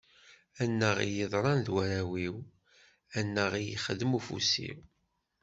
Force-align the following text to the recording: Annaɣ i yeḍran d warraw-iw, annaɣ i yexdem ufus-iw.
Annaɣ 0.63 0.97
i 1.07 1.09
yeḍran 1.17 1.59
d 1.65 1.67
warraw-iw, 1.73 2.35
annaɣ 3.19 3.51
i 3.57 3.61
yexdem 3.69 4.11
ufus-iw. 4.17 4.77